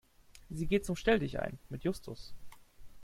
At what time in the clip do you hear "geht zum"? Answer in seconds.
0.65-0.95